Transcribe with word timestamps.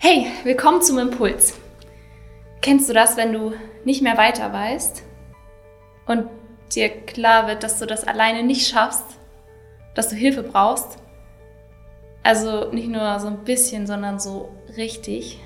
Hey, 0.00 0.28
willkommen 0.44 0.80
zum 0.80 0.96
Impuls. 1.00 1.58
Kennst 2.62 2.88
du 2.88 2.92
das, 2.92 3.16
wenn 3.16 3.32
du 3.32 3.52
nicht 3.84 4.00
mehr 4.00 4.16
weiter 4.16 4.52
weißt 4.52 5.02
und 6.06 6.30
dir 6.72 6.88
klar 6.88 7.48
wird, 7.48 7.64
dass 7.64 7.80
du 7.80 7.84
das 7.84 8.04
alleine 8.04 8.44
nicht 8.44 8.68
schaffst, 8.68 9.02
dass 9.96 10.08
du 10.08 10.14
Hilfe 10.14 10.44
brauchst? 10.44 10.98
Also 12.22 12.70
nicht 12.70 12.86
nur 12.88 13.18
so 13.18 13.26
ein 13.26 13.42
bisschen, 13.42 13.88
sondern 13.88 14.20
so 14.20 14.54
richtig. 14.76 15.40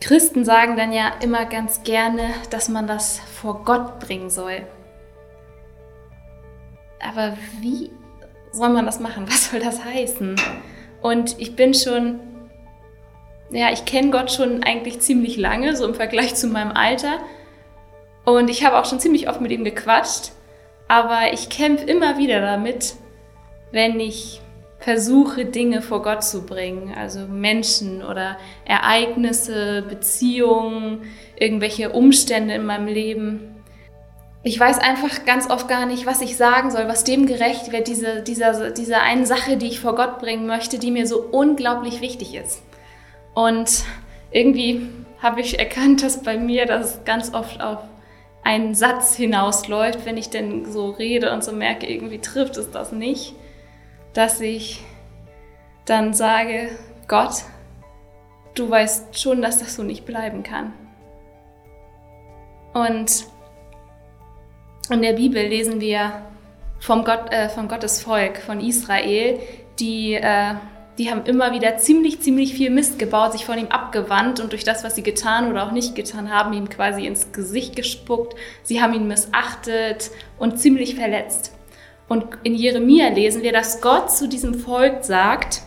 Christen 0.00 0.44
sagen 0.44 0.76
dann 0.76 0.92
ja 0.92 1.12
immer 1.22 1.46
ganz 1.46 1.84
gerne, 1.84 2.34
dass 2.50 2.68
man 2.68 2.88
das 2.88 3.20
vor 3.20 3.62
Gott 3.62 4.00
bringen 4.00 4.30
soll. 4.30 4.66
Aber 7.00 7.38
wie 7.60 7.92
soll 8.50 8.70
man 8.70 8.84
das 8.84 8.98
machen? 8.98 9.28
Was 9.28 9.52
soll 9.52 9.60
das 9.60 9.84
heißen? 9.84 10.34
Und 11.02 11.36
ich 11.38 11.56
bin 11.56 11.74
schon, 11.74 12.20
ja, 13.50 13.70
ich 13.72 13.84
kenne 13.84 14.10
Gott 14.10 14.32
schon 14.32 14.62
eigentlich 14.62 15.00
ziemlich 15.00 15.36
lange, 15.36 15.76
so 15.76 15.86
im 15.86 15.94
Vergleich 15.94 16.34
zu 16.34 16.48
meinem 16.48 16.72
Alter. 16.72 17.18
Und 18.24 18.50
ich 18.50 18.64
habe 18.64 18.78
auch 18.78 18.84
schon 18.84 19.00
ziemlich 19.00 19.28
oft 19.28 19.40
mit 19.40 19.52
ihm 19.52 19.64
gequatscht. 19.64 20.32
Aber 20.88 21.32
ich 21.32 21.50
kämpfe 21.50 21.84
immer 21.84 22.18
wieder 22.18 22.40
damit, 22.40 22.94
wenn 23.72 24.00
ich 24.00 24.40
versuche, 24.78 25.44
Dinge 25.44 25.82
vor 25.82 26.02
Gott 26.02 26.24
zu 26.24 26.46
bringen. 26.46 26.94
Also 26.96 27.26
Menschen 27.26 28.02
oder 28.02 28.38
Ereignisse, 28.64 29.84
Beziehungen, 29.88 31.02
irgendwelche 31.38 31.90
Umstände 31.90 32.54
in 32.54 32.64
meinem 32.64 32.86
Leben 32.86 33.57
ich 34.42 34.58
weiß 34.58 34.78
einfach 34.78 35.24
ganz 35.24 35.50
oft 35.50 35.68
gar 35.68 35.86
nicht, 35.86 36.06
was 36.06 36.20
ich 36.20 36.36
sagen 36.36 36.70
soll, 36.70 36.86
was 36.88 37.04
dem 37.04 37.26
gerecht 37.26 37.72
wird, 37.72 37.88
diese, 37.88 38.22
dieser, 38.22 38.70
dieser 38.70 39.02
einen 39.02 39.26
Sache, 39.26 39.56
die 39.56 39.66
ich 39.66 39.80
vor 39.80 39.94
Gott 39.94 40.20
bringen 40.20 40.46
möchte, 40.46 40.78
die 40.78 40.90
mir 40.90 41.06
so 41.06 41.20
unglaublich 41.20 42.00
wichtig 42.00 42.34
ist. 42.34 42.62
Und 43.34 43.84
irgendwie 44.30 44.88
habe 45.20 45.40
ich 45.40 45.58
erkannt, 45.58 46.02
dass 46.02 46.22
bei 46.22 46.38
mir 46.38 46.66
das 46.66 47.04
ganz 47.04 47.34
oft 47.34 47.60
auf 47.60 47.78
einen 48.44 48.74
Satz 48.74 49.16
hinausläuft, 49.16 50.06
wenn 50.06 50.16
ich 50.16 50.30
denn 50.30 50.70
so 50.70 50.90
rede 50.90 51.32
und 51.32 51.42
so 51.42 51.52
merke, 51.52 51.86
irgendwie 51.86 52.20
trifft 52.20 52.56
es 52.56 52.70
das 52.70 52.92
nicht, 52.92 53.34
dass 54.14 54.40
ich 54.40 54.80
dann 55.84 56.14
sage, 56.14 56.70
Gott, 57.08 57.42
du 58.54 58.70
weißt 58.70 59.18
schon, 59.18 59.42
dass 59.42 59.58
das 59.58 59.74
so 59.74 59.82
nicht 59.82 60.06
bleiben 60.06 60.42
kann. 60.44 60.72
Und 62.72 63.26
in 64.96 65.02
der 65.02 65.14
Bibel 65.14 65.42
lesen 65.46 65.80
wir 65.80 66.22
vom, 66.80 67.04
Gott, 67.04 67.32
äh, 67.32 67.48
von 67.48 67.68
Gottes 67.68 68.00
Volk, 68.00 68.38
von 68.38 68.60
Israel, 68.60 69.38
die, 69.78 70.14
äh, 70.14 70.54
die 70.98 71.10
haben 71.10 71.24
immer 71.26 71.52
wieder 71.52 71.76
ziemlich, 71.78 72.20
ziemlich 72.20 72.54
viel 72.54 72.70
Mist 72.70 72.98
gebaut, 72.98 73.32
sich 73.32 73.44
von 73.44 73.58
ihm 73.58 73.68
abgewandt 73.68 74.40
und 74.40 74.52
durch 74.52 74.64
das, 74.64 74.84
was 74.84 74.96
sie 74.96 75.02
getan 75.02 75.50
oder 75.50 75.66
auch 75.66 75.72
nicht 75.72 75.94
getan 75.94 76.32
haben, 76.32 76.52
ihm 76.52 76.68
quasi 76.68 77.06
ins 77.06 77.32
Gesicht 77.32 77.76
gespuckt. 77.76 78.34
Sie 78.62 78.82
haben 78.82 78.94
ihn 78.94 79.06
missachtet 79.06 80.10
und 80.38 80.58
ziemlich 80.58 80.96
verletzt. 80.96 81.52
Und 82.08 82.24
in 82.42 82.54
Jeremia 82.54 83.08
lesen 83.08 83.42
wir, 83.42 83.52
dass 83.52 83.80
Gott 83.80 84.10
zu 84.10 84.28
diesem 84.28 84.54
Volk 84.54 85.04
sagt, 85.04 85.62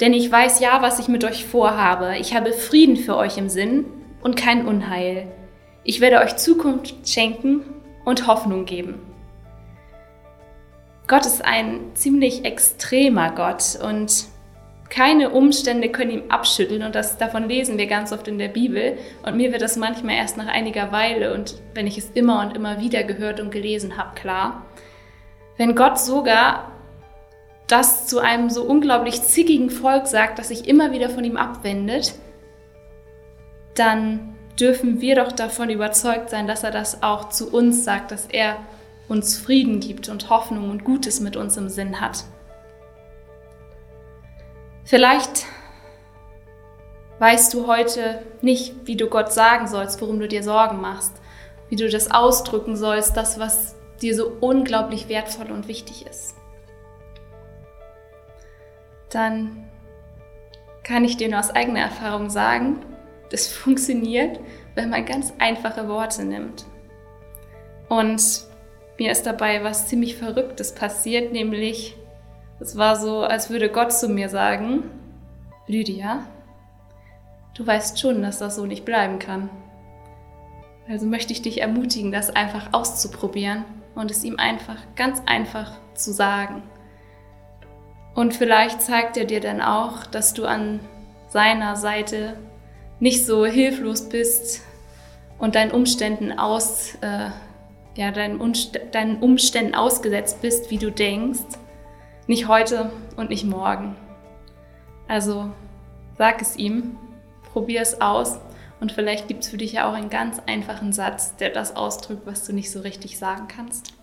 denn 0.00 0.12
ich 0.12 0.30
weiß 0.30 0.60
ja, 0.60 0.82
was 0.82 0.98
ich 0.98 1.08
mit 1.08 1.24
euch 1.24 1.44
vorhabe. 1.44 2.16
Ich 2.18 2.34
habe 2.34 2.52
Frieden 2.52 2.96
für 2.96 3.16
euch 3.16 3.38
im 3.38 3.48
Sinn 3.48 3.86
und 4.22 4.36
kein 4.36 4.66
Unheil. 4.66 5.26
Ich 5.84 6.00
werde 6.00 6.18
euch 6.18 6.36
Zukunft 6.36 7.08
schenken 7.08 7.62
und 8.04 8.26
Hoffnung 8.26 8.64
geben. 8.64 9.00
Gott 11.06 11.26
ist 11.26 11.44
ein 11.44 11.90
ziemlich 11.94 12.44
extremer 12.44 13.32
Gott 13.32 13.78
und 13.82 14.26
keine 14.88 15.30
Umstände 15.30 15.88
können 15.88 16.10
ihn 16.10 16.30
abschütteln 16.30 16.82
und 16.82 16.94
das, 16.94 17.16
davon 17.16 17.48
lesen 17.48 17.78
wir 17.78 17.86
ganz 17.86 18.12
oft 18.12 18.28
in 18.28 18.38
der 18.38 18.48
Bibel 18.48 18.98
und 19.24 19.36
mir 19.36 19.50
wird 19.50 19.62
das 19.62 19.76
manchmal 19.76 20.16
erst 20.16 20.36
nach 20.36 20.48
einiger 20.48 20.92
Weile 20.92 21.34
und 21.34 21.62
wenn 21.74 21.86
ich 21.86 21.96
es 21.96 22.10
immer 22.10 22.42
und 22.42 22.54
immer 22.54 22.78
wieder 22.78 23.02
gehört 23.02 23.40
und 23.40 23.50
gelesen 23.50 23.96
habe, 23.96 24.14
klar. 24.14 24.66
Wenn 25.56 25.74
Gott 25.74 25.98
sogar 25.98 26.72
das 27.68 28.06
zu 28.06 28.18
einem 28.18 28.50
so 28.50 28.64
unglaublich 28.64 29.22
zickigen 29.22 29.70
Volk 29.70 30.06
sagt, 30.06 30.38
das 30.38 30.48
sich 30.48 30.68
immer 30.68 30.92
wieder 30.92 31.08
von 31.08 31.24
ihm 31.24 31.38
abwendet, 31.38 32.14
dann 33.74 34.34
dürfen 34.58 35.00
wir 35.00 35.16
doch 35.16 35.32
davon 35.32 35.70
überzeugt 35.70 36.30
sein, 36.30 36.46
dass 36.46 36.62
er 36.62 36.70
das 36.70 37.02
auch 37.02 37.30
zu 37.30 37.52
uns 37.52 37.84
sagt, 37.84 38.10
dass 38.10 38.26
er 38.26 38.56
uns 39.08 39.36
Frieden 39.38 39.80
gibt 39.80 40.08
und 40.08 40.30
Hoffnung 40.30 40.70
und 40.70 40.84
Gutes 40.84 41.20
mit 41.20 41.36
uns 41.36 41.56
im 41.56 41.68
Sinn 41.68 42.00
hat. 42.00 42.24
Vielleicht 44.84 45.46
weißt 47.18 47.54
du 47.54 47.66
heute 47.66 48.22
nicht, 48.40 48.86
wie 48.86 48.96
du 48.96 49.06
Gott 49.08 49.32
sagen 49.32 49.68
sollst, 49.68 50.00
worum 50.00 50.18
du 50.18 50.28
dir 50.28 50.42
Sorgen 50.42 50.80
machst, 50.80 51.12
wie 51.68 51.76
du 51.76 51.88
das 51.88 52.10
ausdrücken 52.10 52.76
sollst, 52.76 53.16
das, 53.16 53.38
was 53.38 53.76
dir 54.00 54.16
so 54.16 54.36
unglaublich 54.40 55.08
wertvoll 55.08 55.50
und 55.50 55.68
wichtig 55.68 56.06
ist. 56.06 56.34
Dann 59.10 59.68
kann 60.82 61.04
ich 61.04 61.16
dir 61.16 61.28
nur 61.28 61.38
aus 61.38 61.50
eigener 61.50 61.80
Erfahrung 61.80 62.28
sagen, 62.28 62.80
das 63.32 63.48
funktioniert, 63.48 64.38
wenn 64.74 64.90
man 64.90 65.04
ganz 65.04 65.32
einfache 65.38 65.88
Worte 65.88 66.24
nimmt. 66.24 66.64
Und 67.88 68.44
mir 68.98 69.10
ist 69.10 69.26
dabei 69.26 69.64
was 69.64 69.88
ziemlich 69.88 70.16
Verrücktes 70.16 70.74
passiert, 70.74 71.32
nämlich 71.32 71.96
es 72.60 72.76
war 72.76 72.96
so, 72.96 73.22
als 73.22 73.50
würde 73.50 73.68
Gott 73.68 73.92
zu 73.92 74.08
mir 74.08 74.28
sagen, 74.28 74.84
Lydia, 75.66 76.26
du 77.54 77.66
weißt 77.66 77.98
schon, 77.98 78.22
dass 78.22 78.38
das 78.38 78.56
so 78.56 78.66
nicht 78.66 78.84
bleiben 78.84 79.18
kann. 79.18 79.50
Also 80.88 81.06
möchte 81.06 81.32
ich 81.32 81.42
dich 81.42 81.60
ermutigen, 81.60 82.12
das 82.12 82.30
einfach 82.30 82.72
auszuprobieren 82.72 83.64
und 83.94 84.10
es 84.10 84.24
ihm 84.24 84.38
einfach 84.38 84.76
ganz 84.94 85.22
einfach 85.26 85.72
zu 85.94 86.12
sagen. 86.12 86.62
Und 88.14 88.34
vielleicht 88.34 88.82
zeigt 88.82 89.16
er 89.16 89.24
dir 89.24 89.40
dann 89.40 89.60
auch, 89.60 90.06
dass 90.06 90.34
du 90.34 90.44
an 90.44 90.80
seiner 91.28 91.76
Seite 91.76 92.36
nicht 93.02 93.26
so 93.26 93.44
hilflos 93.44 94.08
bist 94.08 94.60
und 95.38 95.56
deinen 95.56 95.72
Umständen 95.72 96.30
aus, 96.38 96.94
äh, 97.00 97.30
ja, 97.96 98.12
deinen, 98.12 98.40
Umst 98.40 98.78
deinen 98.92 99.16
Umständen 99.16 99.74
ausgesetzt 99.74 100.40
bist, 100.40 100.70
wie 100.70 100.78
du 100.78 100.92
denkst. 100.92 101.58
Nicht 102.28 102.46
heute 102.46 102.92
und 103.16 103.30
nicht 103.30 103.44
morgen. 103.44 103.96
Also 105.08 105.50
sag 106.16 106.40
es 106.40 106.54
ihm, 106.54 106.96
probier 107.52 107.80
es 107.80 108.00
aus 108.00 108.38
und 108.78 108.92
vielleicht 108.92 109.26
gibt 109.26 109.42
es 109.42 109.50
für 109.50 109.56
dich 109.56 109.72
ja 109.72 109.90
auch 109.90 109.94
einen 109.94 110.08
ganz 110.08 110.40
einfachen 110.46 110.92
Satz, 110.92 111.34
der 111.34 111.50
das 111.50 111.74
ausdrückt, 111.74 112.24
was 112.24 112.46
du 112.46 112.52
nicht 112.52 112.70
so 112.70 112.82
richtig 112.82 113.18
sagen 113.18 113.48
kannst. 113.48 113.94